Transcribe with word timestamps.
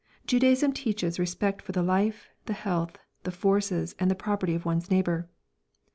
"Judaism 0.25 0.73
teaches 0.73 1.19
respect 1.19 1.61
for 1.61 1.73
the 1.73 1.83
life, 1.83 2.31
the 2.47 2.53
health, 2.53 2.97
the 3.21 3.29
forces 3.31 3.93
and 3.99 4.09
the 4.09 4.15
property 4.15 4.55
of 4.55 4.65
one's 4.65 4.89
neighbour." 4.89 5.29